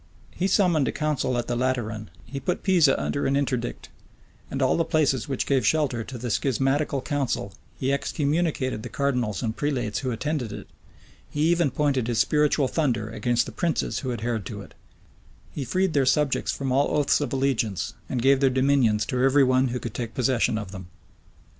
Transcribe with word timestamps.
He 0.31 0.47
summoned, 0.47 0.87
a 0.87 0.91
council 0.91 1.37
at 1.37 1.45
the 1.45 1.55
Lateran: 1.55 2.09
he 2.25 2.39
put 2.39 2.63
Pisa 2.63 2.99
under 2.99 3.27
an 3.27 3.35
interdict, 3.35 3.89
and 4.49 4.59
all 4.59 4.75
the 4.75 4.83
places 4.83 5.29
which 5.29 5.45
gave 5.45 5.63
shelter 5.63 6.03
to 6.03 6.17
the 6.17 6.31
schismatical 6.31 7.01
council: 7.03 7.53
he 7.79 7.93
excommunicated 7.93 8.81
the 8.81 8.89
cardinals 8.89 9.43
and 9.43 9.55
prelates 9.55 9.99
who 9.99 10.09
attended 10.09 10.51
it: 10.51 10.65
he 11.29 11.41
even 11.41 11.69
pointed 11.69 12.07
his 12.07 12.17
spiritual 12.17 12.67
thunder 12.67 13.11
against 13.11 13.45
the 13.45 13.51
princes 13.51 13.99
who 13.99 14.11
adhered 14.11 14.43
to 14.47 14.63
it: 14.63 14.73
he 15.51 15.63
freed 15.63 15.93
their 15.93 16.07
subjects 16.07 16.51
from 16.51 16.71
all 16.71 16.97
oaths 16.97 17.21
of 17.21 17.31
allegiance, 17.31 17.93
and 18.09 18.23
gave 18.23 18.39
their 18.39 18.49
dominions 18.49 19.05
to 19.05 19.21
every 19.21 19.43
one 19.43 19.67
who 19.67 19.79
could 19.79 19.93
take 19.93 20.15
possession 20.15 20.57
of 20.57 20.71
them. 20.71 20.87